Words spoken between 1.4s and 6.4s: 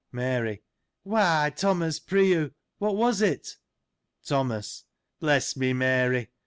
Thomas, pr'y you, what was it? Thomas.— Bless me, Mary!